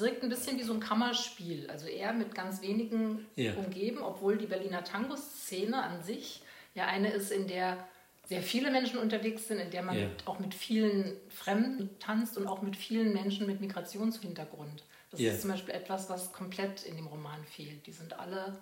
Wirkt 0.02 0.22
ein 0.22 0.28
bisschen 0.28 0.58
wie 0.58 0.62
so 0.62 0.74
ein 0.74 0.80
Kammerspiel, 0.80 1.70
also 1.70 1.86
eher 1.86 2.12
mit 2.12 2.34
ganz 2.34 2.60
wenigen 2.60 3.26
ja. 3.36 3.54
umgeben, 3.54 4.02
obwohl 4.02 4.36
die 4.36 4.46
Berliner 4.46 4.84
Tango-Szene 4.84 5.82
an 5.82 6.02
sich 6.02 6.42
ja 6.74 6.86
eine 6.86 7.10
ist, 7.10 7.30
in 7.30 7.46
der 7.46 7.88
sehr 8.24 8.42
viele 8.42 8.70
Menschen 8.70 8.98
unterwegs 8.98 9.48
sind, 9.48 9.58
in 9.58 9.70
der 9.70 9.82
man 9.82 9.98
ja. 9.98 10.06
auch 10.24 10.38
mit 10.38 10.54
vielen 10.54 11.16
Fremden 11.28 11.90
tanzt 11.98 12.36
und 12.36 12.46
auch 12.46 12.62
mit 12.62 12.76
vielen 12.76 13.12
Menschen 13.12 13.46
mit 13.46 13.60
Migrationshintergrund. 13.60 14.84
Das 15.10 15.20
ja. 15.20 15.32
ist 15.32 15.42
zum 15.42 15.50
Beispiel 15.50 15.74
etwas, 15.74 16.08
was 16.08 16.32
komplett 16.32 16.84
in 16.84 16.96
dem 16.96 17.06
Roman 17.06 17.44
fehlt. 17.44 17.86
Die 17.86 17.92
sind 17.92 18.18
alle 18.18 18.58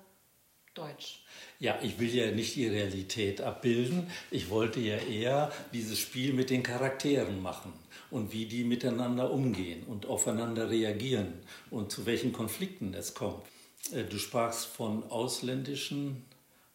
deutsch. 0.74 1.24
Ja, 1.58 1.78
ich 1.82 1.98
will 1.98 2.14
ja 2.14 2.30
nicht 2.30 2.56
die 2.56 2.66
Realität 2.66 3.40
abbilden. 3.40 4.10
Ich 4.30 4.50
wollte 4.50 4.80
ja 4.80 4.96
eher 4.96 5.52
dieses 5.72 5.98
Spiel 5.98 6.32
mit 6.32 6.50
den 6.50 6.62
Charakteren 6.62 7.42
machen 7.42 7.72
und 8.10 8.32
wie 8.32 8.46
die 8.46 8.64
miteinander 8.64 9.30
umgehen 9.30 9.84
und 9.84 10.06
aufeinander 10.06 10.70
reagieren 10.70 11.34
und 11.70 11.92
zu 11.92 12.06
welchen 12.06 12.32
Konflikten 12.32 12.94
es 12.94 13.14
kommt. 13.14 13.44
Äh, 13.92 14.04
du 14.04 14.18
sprachst 14.18 14.66
von 14.66 15.04
ausländischen 15.10 16.24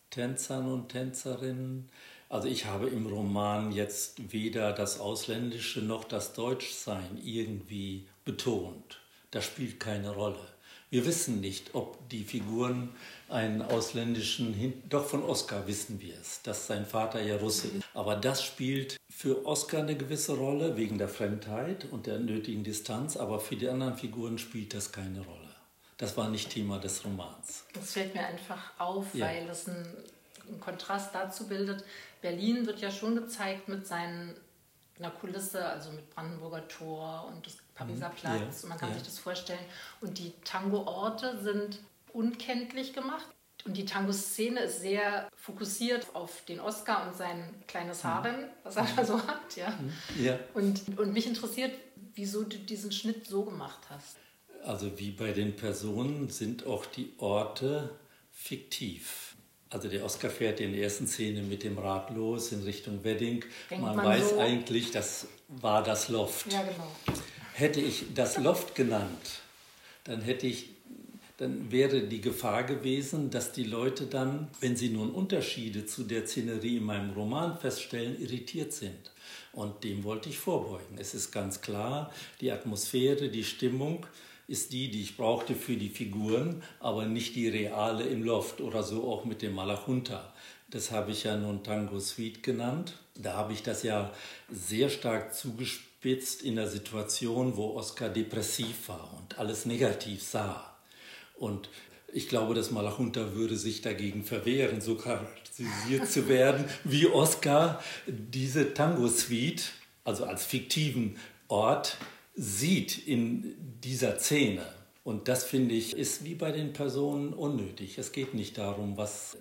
Tänzern 0.10 0.72
und 0.72 0.90
Tänzerinnen. 0.90 1.90
Also 2.30 2.48
ich 2.48 2.66
habe 2.66 2.88
im 2.88 3.06
Roman 3.06 3.72
jetzt 3.72 4.32
weder 4.32 4.74
das 4.74 5.00
Ausländische 5.00 5.82
noch 5.82 6.04
das 6.06 6.34
Deutschsein 6.34 7.20
irgendwie 7.24 8.08
betont. 8.24 9.02
Das 9.32 9.46
spielt 9.46 9.80
keine 9.80 10.12
Rolle. 10.12 10.55
Wir 10.96 11.06
wissen 11.06 11.42
nicht, 11.42 11.76
ob 11.76 12.08
die 12.08 12.24
Figuren 12.24 12.96
einen 13.28 13.62
ausländischen, 13.62 14.54
Hin 14.54 14.82
doch 14.88 15.06
von 15.06 15.24
Oscar 15.24 15.68
wissen 15.68 16.00
wir 16.00 16.14
es, 16.22 16.42
dass 16.42 16.68
sein 16.68 16.86
Vater 16.86 17.22
ja 17.22 17.36
Russe 17.36 17.68
ist. 17.68 17.86
Aber 17.94 18.16
das 18.16 18.42
spielt 18.42 18.96
für 19.10 19.46
Oscar 19.46 19.80
eine 19.80 19.98
gewisse 19.98 20.38
Rolle 20.38 20.78
wegen 20.78 20.98
der 20.98 21.10
Fremdheit 21.10 21.84
und 21.92 22.08
der 22.08 22.20
nötigen 22.20 22.64
Distanz, 22.64 23.18
aber 23.18 23.42
für 23.42 23.58
die 23.58 23.68
anderen 23.68 23.98
Figuren 23.98 24.38
spielt 24.38 24.74
das 24.74 24.94
keine 24.94 25.20
Rolle. 25.20 25.50
Das 25.98 26.16
war 26.16 26.30
nicht 26.30 26.52
Thema 26.52 26.80
des 26.80 27.04
Romans. 27.04 27.66
Das 27.74 27.92
fällt 27.92 28.16
mir 28.16 28.26
einfach 28.26 28.72
auf, 28.80 29.14
ja. 29.16 29.26
weil 29.26 29.48
das 29.48 29.68
ein 29.68 29.86
einen 30.48 30.62
Kontrast 30.62 31.14
dazu 31.14 31.48
bildet. 31.48 31.84
Berlin 32.22 32.66
wird 32.66 32.80
ja 32.80 32.90
schon 32.90 33.16
gezeigt 33.16 33.68
mit 33.68 33.86
seinen 33.86 34.34
einer 34.98 35.12
Kulisse, 35.12 35.66
also 35.66 35.92
mit 35.92 36.10
Brandenburger 36.10 36.66
Tor 36.70 37.30
und 37.30 37.46
das 37.46 37.58
Pariser 37.76 38.10
mhm. 38.10 38.16
Platz. 38.16 38.64
Ja, 38.64 38.70
man 38.70 38.78
kann 38.78 38.90
ja. 38.90 38.96
sich 38.96 39.04
das 39.04 39.20
vorstellen. 39.20 39.66
Und 40.02 40.18
die 40.18 40.34
Tango-Orte 40.44 41.40
sind 41.42 41.80
unkenntlich 42.14 42.94
gemacht. 42.94 43.28
Und 43.66 43.76
die 43.78 43.86
Tango-Szene 43.86 44.62
ist 44.62 44.82
sehr 44.82 45.28
fokussiert 45.36 46.08
auf 46.14 46.46
den 46.46 46.60
Oscar 46.60 47.08
und 47.08 47.16
sein 47.16 47.64
kleines 47.68 48.04
mhm. 48.04 48.08
Harem, 48.08 48.36
was 48.64 48.76
er 48.76 48.88
da 48.96 49.06
so 49.06 49.20
hat. 49.28 49.56
Ja. 49.56 49.78
Ja. 50.20 50.40
Und, 50.54 50.98
und 50.98 51.14
mich 51.14 51.28
interessiert, 51.28 51.74
wieso 52.14 52.44
du 52.44 52.58
diesen 52.58 52.92
Schnitt 52.92 53.28
so 53.28 53.44
gemacht 53.44 53.80
hast. 53.90 54.18
Also 54.64 54.98
wie 54.98 55.12
bei 55.12 55.32
den 55.32 55.56
Personen 55.56 56.30
sind 56.30 56.66
auch 56.66 56.86
die 56.86 57.14
Orte 57.18 57.90
fiktiv. 58.32 59.36
Also 59.70 59.90
der 59.90 60.06
Oscar 60.06 60.30
fährt 60.30 60.60
in 60.60 60.72
der 60.72 60.84
ersten 60.84 61.08
Szene 61.08 61.42
mit 61.42 61.64
dem 61.64 61.78
Rad 61.78 62.12
los 62.16 62.52
in 62.52 62.64
Richtung 62.64 63.04
Wedding. 63.04 63.44
Man, 63.72 63.82
man, 63.82 64.06
weiß 64.06 64.30
so 64.30 64.40
eigentlich, 64.40 64.92
das 64.92 65.28
war 65.48 65.84
das 65.84 66.10
Loft. 66.10 66.52
Ja, 66.52 66.64
genau. 66.64 66.92
Hätte 67.58 67.80
ich 67.80 68.04
das 68.14 68.38
Loft 68.38 68.76
genannt, 68.76 69.40
dann 70.04 70.22
hätte 70.22 70.46
ich 70.46 70.72
dann 71.38 71.72
wäre 71.72 72.02
die 72.02 72.20
Gefahr 72.20 72.64
gewesen, 72.64 73.30
dass 73.30 73.54
die 73.54 73.64
Leute 73.64 74.08
dann, 74.08 74.50
wenn 74.60 74.76
sie 74.76 74.90
nun 74.90 75.12
Unterschiede 75.12 75.86
zu 75.86 76.04
der 76.04 76.26
Szenerie 76.26 76.78
in 76.78 76.84
meinem 76.84 77.12
Roman 77.12 77.58
feststellen, 77.58 78.22
irritiert 78.22 78.74
sind. 78.74 79.12
Und 79.54 79.86
dem 79.86 80.04
wollte 80.04 80.28
ich 80.28 80.38
vorbeugen. 80.38 80.98
Es 80.98 81.14
ist 81.14 81.32
ganz 81.32 81.62
klar, 81.62 82.12
die 82.42 82.52
Atmosphäre, 82.52 83.30
die 83.30 83.46
Stimmung 83.46 84.06
ist 84.50 84.74
die, 84.74 84.92
die 84.92 85.02
ich 85.02 85.16
brauchte 85.16 85.56
für 85.56 85.78
die 85.78 85.90
Figuren, 85.90 86.62
aber 86.82 87.06
nicht 87.06 87.38
die 87.38 87.48
reale 87.48 88.04
im 88.04 88.24
Loft 88.24 88.60
oder 88.60 88.84
so 88.84 89.10
auch 89.10 89.24
mit 89.24 89.42
dem 89.42 89.56
Malachunta. 89.56 90.34
Das 90.70 90.92
habe 90.92 91.12
ich 91.12 91.24
ja 91.24 91.38
nun 91.38 91.64
Tango 91.64 92.02
Suite 92.02 92.44
genannt. 92.44 92.96
Da 93.16 93.34
habe 93.34 93.54
ich 93.54 93.64
das 93.64 93.84
ja 93.84 94.12
sehr 94.52 94.90
stark 94.90 95.34
zugespitzt 96.06 96.44
in 96.44 96.56
der 96.56 96.68
Situation, 96.68 97.58
wo 97.58 97.76
Oscar 97.76 98.10
depressiv 98.10 98.90
war 98.90 99.12
und 99.18 99.40
alles 99.40 99.66
negativ 99.66 100.22
sah. 100.22 100.76
Und 101.36 101.70
ich 102.14 102.30
glaube, 102.30 102.54
das 102.54 102.72
Malachunta 102.72 103.34
würde 103.34 103.58
sich 103.58 103.82
dagegen 103.82 104.24
verwehren, 104.24 104.82
so 104.82 104.96
charakterisiert 104.96 106.10
zu 106.10 106.28
werden, 106.30 106.66
wie 106.84 107.08
Oscar 107.08 107.82
diese 108.08 108.74
Tango 108.74 109.08
Suite, 109.08 109.72
also 110.04 110.26
als 110.26 110.46
fiktiven 110.46 111.18
Ort, 111.48 111.98
sieht 112.36 113.08
in 113.08 113.56
dieser 113.84 114.20
Szene. 114.20 114.62
Und 115.04 115.28
das 115.28 115.44
finde 115.44 115.74
ich 115.74 115.96
ist 115.96 116.24
wie 116.24 116.36
bei 116.36 116.52
den 116.52 116.74
Personen 116.74 117.34
unnötig. 117.34 117.98
Es 117.98 118.12
geht 118.12 118.34
nicht 118.34 118.58
darum, 118.58 118.98
was 118.98 119.38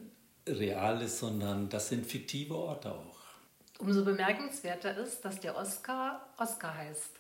real 0.47 1.03
ist, 1.03 1.19
sondern 1.19 1.69
das 1.69 1.89
sind 1.89 2.07
fiktive 2.07 2.55
Orte 2.55 2.93
auch. 2.93 3.24
Umso 3.79 4.05
bemerkenswerter 4.05 4.97
ist, 4.97 5.25
dass 5.25 5.41
der 5.41 5.57
Oscar 5.57 6.29
Oscar 6.39 6.77
heißt. 6.77 7.11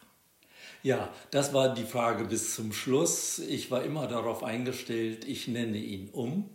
Ja, 0.82 1.08
das 1.30 1.52
war 1.52 1.74
die 1.74 1.84
Frage 1.84 2.24
bis 2.24 2.54
zum 2.54 2.72
Schluss. 2.72 3.38
Ich 3.38 3.70
war 3.70 3.82
immer 3.82 4.06
darauf 4.06 4.42
eingestellt, 4.42 5.24
ich 5.24 5.48
nenne 5.48 5.78
ihn 5.78 6.10
um. 6.10 6.50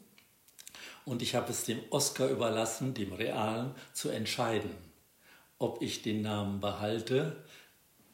Und 1.06 1.22
ich 1.22 1.36
habe 1.36 1.52
es 1.52 1.64
dem 1.64 1.80
Oscar 1.90 2.28
überlassen, 2.30 2.94
dem 2.94 3.14
Realen, 3.14 3.74
zu 3.94 4.10
entscheiden, 4.10 4.72
ob 5.58 5.82
ich 5.82 6.02
den 6.04 6.22
Namen 6.22 6.60
behalte, 6.60 7.44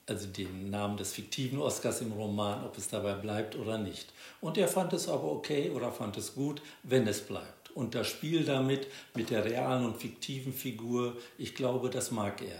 also 0.07 0.27
den 0.27 0.69
Namen 0.69 0.97
des 0.97 1.13
fiktiven 1.13 1.59
Oscars 1.59 2.01
im 2.01 2.13
Roman, 2.13 2.63
ob 2.63 2.77
es 2.77 2.87
dabei 2.87 3.13
bleibt 3.15 3.55
oder 3.55 3.77
nicht. 3.77 4.13
Und 4.39 4.57
er 4.57 4.67
fand 4.67 4.93
es 4.93 5.09
aber 5.09 5.31
okay 5.31 5.71
oder 5.71 5.91
fand 5.91 6.15
es 6.17 6.35
gut, 6.35 6.61
wenn 6.83 7.07
es 7.07 7.21
bleibt. 7.21 7.54
Und 7.75 7.93
das 7.93 8.07
Spiel 8.07 8.45
damit, 8.45 8.87
mit 9.15 9.29
der 9.29 9.43
realen 9.43 9.85
und 9.85 9.97
fiktiven 9.97 10.53
Figur, 10.53 11.17
ich 11.37 11.55
glaube, 11.55 11.89
das 11.89 12.09
mag 12.09 12.41
er. 12.41 12.59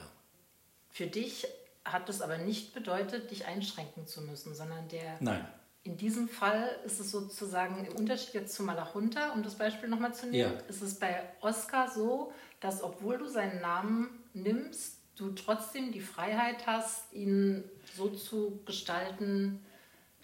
Für 0.90 1.08
dich 1.08 1.48
hat 1.86 2.10
es 2.10 2.22
aber 2.22 2.38
nicht 2.38 2.74
bedeutet, 2.74 3.32
dich 3.32 3.46
einschränken 3.46 4.06
zu 4.06 4.22
müssen, 4.22 4.54
sondern 4.54 4.88
der. 4.90 5.18
Nein. 5.22 5.48
In 5.84 5.96
diesem 5.96 6.28
Fall 6.28 6.80
ist 6.84 7.00
es 7.00 7.12
sozusagen 7.12 7.86
im 7.86 7.96
Unterschied 7.96 8.34
jetzt 8.34 8.56
zu 8.56 8.64
Malachunta, 8.64 9.32
um 9.34 9.42
das 9.42 9.56
Beispiel 9.56 9.88
nochmal 9.88 10.14
zu 10.14 10.26
nehmen, 10.26 10.54
ja. 10.54 10.60
ist 10.68 10.82
es 10.82 10.96
bei 10.96 11.24
Oscar 11.42 11.90
so, 11.90 12.34
dass 12.60 12.84
obwohl 12.84 13.18
du 13.18 13.28
seinen 13.28 13.62
Namen 13.62 14.10
nimmst, 14.34 14.98
du 15.16 15.32
trotzdem 15.32 15.92
die 15.92 16.02
Freiheit 16.02 16.68
hast, 16.68 17.14
ihn 17.14 17.64
so 17.96 18.10
zu 18.10 18.60
gestalten, 18.66 19.64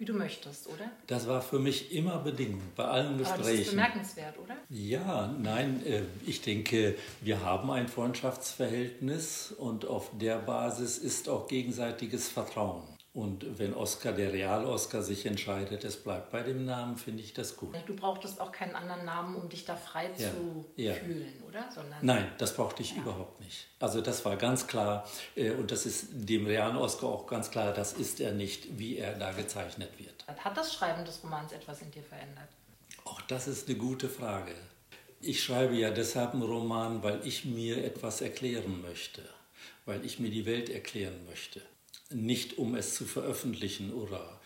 wie 0.01 0.05
du 0.05 0.13
möchtest, 0.15 0.67
oder? 0.67 0.89
Das 1.05 1.27
war 1.27 1.43
für 1.43 1.59
mich 1.59 1.93
immer 1.93 2.17
bedingt 2.17 2.75
bei 2.75 2.85
allen 2.85 3.19
Gesprächen. 3.19 3.43
Aber 3.43 3.51
das 3.51 3.59
ist 3.59 3.69
bemerkenswert, 3.69 4.35
oder? 4.43 4.57
Ja, 4.67 5.27
nein, 5.27 5.85
äh, 5.85 6.01
ich 6.25 6.41
denke, 6.41 6.95
wir 7.21 7.45
haben 7.45 7.69
ein 7.69 7.87
Freundschaftsverhältnis 7.87 9.53
und 9.55 9.85
auf 9.85 10.09
der 10.19 10.39
Basis 10.39 10.97
ist 10.97 11.29
auch 11.29 11.47
gegenseitiges 11.47 12.29
Vertrauen. 12.29 12.81
Und 13.13 13.59
wenn 13.59 13.73
Oscar, 13.73 14.13
der 14.13 14.31
Real-Oscar, 14.31 15.01
sich 15.01 15.25
entscheidet, 15.25 15.83
es 15.83 15.97
bleibt 16.01 16.31
bei 16.31 16.43
dem 16.43 16.63
Namen, 16.63 16.95
finde 16.95 17.21
ich 17.21 17.33
das 17.33 17.57
gut. 17.57 17.75
Du 17.85 17.93
brauchtest 17.93 18.39
auch 18.39 18.53
keinen 18.53 18.73
anderen 18.73 19.03
Namen, 19.03 19.35
um 19.35 19.49
dich 19.49 19.65
da 19.65 19.75
frei 19.75 20.09
ja, 20.17 20.29
zu 20.29 20.65
ja. 20.77 20.93
fühlen, 20.93 21.43
oder? 21.45 21.69
Sondern 21.69 21.99
Nein, 22.01 22.31
das 22.37 22.55
brauchte 22.55 22.81
ich 22.83 22.91
ja. 22.91 23.01
überhaupt 23.01 23.41
nicht. 23.41 23.67
Also 23.79 23.99
das 23.99 24.23
war 24.23 24.37
ganz 24.37 24.65
klar 24.65 25.05
äh, 25.35 25.51
und 25.51 25.71
das 25.71 25.85
ist 25.85 26.07
dem 26.11 26.45
Real-Oscar 26.45 27.07
auch 27.07 27.27
ganz 27.27 27.51
klar, 27.51 27.73
das 27.73 27.91
ist 27.91 28.21
er 28.21 28.31
nicht, 28.31 28.79
wie 28.79 28.97
er 28.97 29.15
da 29.15 29.33
gezeichnet 29.33 29.89
wird. 29.99 30.25
Hat 30.27 30.55
das 30.55 30.73
Schreiben 30.73 31.03
des 31.03 31.21
Romans 31.21 31.51
etwas 31.51 31.81
in 31.81 31.91
dir 31.91 32.03
verändert? 32.03 32.47
Auch 33.03 33.19
das 33.23 33.49
ist 33.49 33.67
eine 33.67 33.77
gute 33.77 34.07
Frage. 34.07 34.53
Ich 35.19 35.43
schreibe 35.43 35.75
ja 35.75 35.91
deshalb 35.91 36.33
einen 36.33 36.43
Roman, 36.43 37.03
weil 37.03 37.19
ich 37.25 37.43
mir 37.43 37.83
etwas 37.83 38.21
erklären 38.21 38.81
möchte, 38.81 39.21
weil 39.85 40.05
ich 40.05 40.19
mir 40.19 40.31
die 40.31 40.45
Welt 40.45 40.69
erklären 40.69 41.25
möchte 41.25 41.61
nicht 42.13 42.57
um 42.57 42.75
es 42.75 42.95
zu 42.95 43.05
veröffentlichen 43.05 43.93
oder 43.93 44.39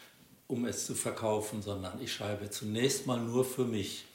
um 0.47 0.65
es 0.65 0.85
zu 0.85 0.95
verkaufen, 0.95 1.61
sondern 1.61 2.01
ich 2.01 2.13
schreibe 2.13 2.49
zunächst 2.49 3.07
mal 3.07 3.19
nur 3.19 3.45
für 3.45 3.65
mich, 3.65 4.05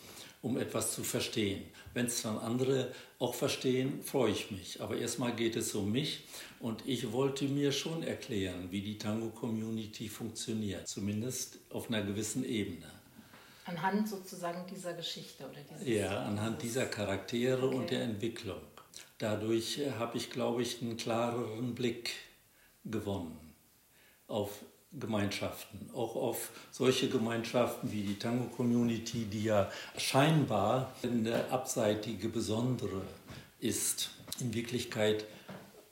um 0.43 0.57
etwas 0.57 0.93
zu 0.95 1.03
verstehen. 1.03 1.63
Wenn 1.93 2.07
es 2.07 2.23
dann 2.23 2.39
andere 2.39 2.93
auch 3.19 3.35
verstehen, 3.35 4.03
freue 4.03 4.33
ich 4.33 4.51
mich. 4.51 4.81
Aber 4.81 4.97
erstmal 4.97 5.35
geht 5.35 5.57
es 5.57 5.75
um 5.75 5.91
mich 5.91 6.25
und 6.61 6.83
ich 6.87 7.13
wollte 7.13 7.45
mir 7.47 7.73
schon 7.73 8.03
erklären, 8.03 8.69
wie 8.71 8.81
die 8.81 8.97
Tango-Community 8.97 10.09
funktioniert, 10.09 10.89
zumindest 10.89 11.59
auf 11.71 11.89
einer 11.89 12.03
gewissen 12.03 12.45
Ebene. 12.45 12.87
Anhand 13.67 14.09
sozusagen 14.09 14.67
dieser 14.67 14.95
Geschichte 14.95 15.45
oder 15.45 15.61
dieses 15.71 15.87
Ja, 15.87 16.25
anhand 16.25 16.63
dieser 16.63 16.87
Charaktere 16.87 17.67
okay. 17.67 17.77
und 17.77 17.91
der 17.91 18.03
Entwicklung. 18.03 18.61
Dadurch 19.19 19.79
äh, 19.79 19.93
habe 19.93 20.17
ich, 20.17 20.31
glaube 20.31 20.63
ich, 20.63 20.81
einen 20.81 20.97
klareren 20.97 21.75
Blick 21.75 22.11
gewonnen 22.85 23.39
auf 24.27 24.51
Gemeinschaften, 24.93 25.89
auch 25.95 26.17
auf 26.17 26.51
solche 26.73 27.09
Gemeinschaften 27.09 27.93
wie 27.93 28.03
die 28.03 28.19
Tango 28.19 28.47
Community, 28.47 29.25
die 29.25 29.45
ja 29.45 29.71
scheinbar 29.97 30.93
eine 31.03 31.49
abseitige, 31.51 32.29
besondere 32.29 33.03
ist. 33.61 34.11
In 34.41 34.53
Wirklichkeit, 34.53 35.27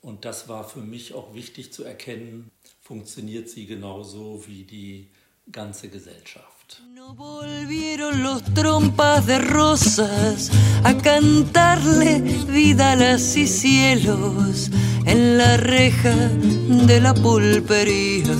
und 0.01 0.25
das 0.25 0.49
war 0.49 0.67
für 0.67 0.81
mich 0.81 1.13
auch 1.13 1.33
wichtig 1.33 1.71
zu 1.71 1.83
erkennen, 1.83 2.51
funktioniert 2.81 3.49
sie 3.49 3.67
genauso 3.67 4.45
wie 4.47 4.63
die 4.63 5.07
ganze 5.49 5.89
Gesellschaft. 5.89 6.58
No 6.93 7.15
volvieron 7.15 8.21
los 8.21 8.43
trompas 8.53 9.25
de 9.25 9.39
rosas 9.39 10.51
a 10.83 10.95
cantarle 10.95 12.19
vidalas 12.47 13.35
y 13.35 13.47
cielos 13.47 14.69
en 15.05 15.37
la 15.39 15.57
reja 15.57 16.13
de 16.13 16.99
la 17.01 17.15
pulpería. 17.15 18.35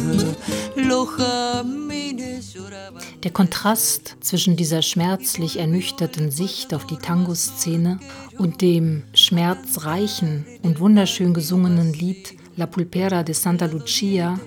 Der 3.24 3.32
Kontrast 3.32 4.18
zwischen 4.22 4.56
dieser 4.56 4.82
schmerzlich 4.82 5.58
ernüchterten 5.58 6.30
Sicht 6.32 6.74
auf 6.74 6.86
die 6.86 6.98
Tango-Szene 6.98 8.00
und 8.38 8.62
dem 8.62 9.04
schmerzreichen 9.14 10.46
und 10.62 10.80
wunderschön 10.80 11.34
gesungenen 11.34 11.94
Lied 11.94 12.38
La 12.56 12.66
Pulpera 12.66 13.24
de 13.24 13.34
Santa 13.34 13.66
Lucia 13.66 14.40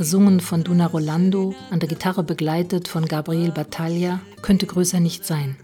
gesungen 0.00 0.40
von 0.40 0.64
Duna 0.64 0.86
Rolando, 0.86 1.54
an 1.68 1.78
der 1.78 1.86
Gitarre 1.86 2.22
begleitet 2.22 2.88
von 2.88 3.04
Gabriel 3.04 3.50
Battaglia, 3.50 4.22
könnte 4.40 4.64
größer 4.64 4.98
nicht 4.98 5.26
sein. 5.26 5.56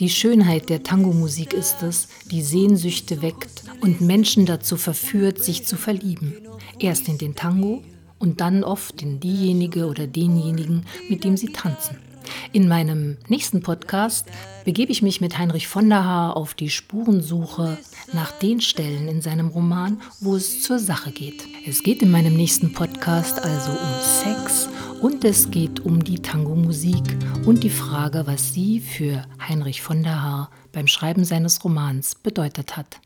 Die 0.00 0.10
Schönheit 0.10 0.68
der 0.70 0.82
Tango-Musik 0.82 1.52
ist 1.52 1.84
es, 1.84 2.08
die 2.32 2.42
Sehnsüchte 2.42 3.22
weckt 3.22 3.62
und 3.80 4.00
Menschen 4.00 4.44
dazu 4.44 4.76
verführt, 4.76 5.38
sich 5.38 5.68
zu 5.68 5.76
verlieben. 5.76 6.34
Erst 6.80 7.06
in 7.06 7.18
den 7.18 7.36
Tango 7.36 7.84
und 8.18 8.40
dann 8.40 8.64
oft 8.64 9.02
in 9.02 9.20
diejenige 9.20 9.86
oder 9.86 10.08
denjenigen, 10.08 10.84
mit 11.08 11.22
dem 11.22 11.36
sie 11.36 11.52
tanzen. 11.52 12.09
In 12.52 12.68
meinem 12.68 13.16
nächsten 13.28 13.62
Podcast 13.62 14.26
begebe 14.64 14.92
ich 14.92 15.02
mich 15.02 15.20
mit 15.20 15.38
Heinrich 15.38 15.68
von 15.68 15.88
der 15.88 16.04
Haar 16.04 16.36
auf 16.36 16.54
die 16.54 16.70
Spurensuche 16.70 17.78
nach 18.12 18.32
den 18.32 18.60
Stellen 18.60 19.08
in 19.08 19.22
seinem 19.22 19.48
Roman, 19.48 20.00
wo 20.20 20.36
es 20.36 20.62
zur 20.62 20.78
Sache 20.78 21.12
geht. 21.12 21.44
Es 21.66 21.82
geht 21.82 22.02
in 22.02 22.10
meinem 22.10 22.36
nächsten 22.36 22.72
Podcast 22.72 23.42
also 23.42 23.70
um 23.70 24.00
Sex 24.00 24.68
und 25.00 25.24
es 25.24 25.50
geht 25.50 25.80
um 25.80 26.02
die 26.02 26.20
Tango-Musik 26.20 27.16
und 27.46 27.62
die 27.62 27.70
Frage, 27.70 28.26
was 28.26 28.52
sie 28.52 28.80
für 28.80 29.24
Heinrich 29.48 29.82
von 29.82 30.02
der 30.02 30.22
Haar 30.22 30.50
beim 30.72 30.86
Schreiben 30.86 31.24
seines 31.24 31.64
Romans 31.64 32.14
bedeutet 32.14 32.76
hat. 32.76 33.00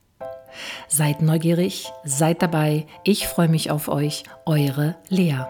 Seid 0.88 1.22
neugierig, 1.22 1.86
seid 2.04 2.42
dabei, 2.42 2.86
ich 3.04 3.26
freue 3.26 3.48
mich 3.48 3.70
auf 3.70 3.88
euch, 3.88 4.24
eure 4.46 4.96
Lea. 5.08 5.44